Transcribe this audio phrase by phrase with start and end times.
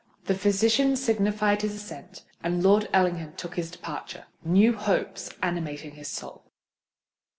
[0.25, 6.07] The physician signified his assent; and Lord Ellingham took his departure, new hopes animating his
[6.07, 6.51] soul.